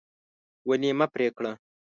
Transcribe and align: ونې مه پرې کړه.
ونې 0.67 0.91
مه 0.99 1.07
پرې 1.13 1.27
کړه. 1.37 1.51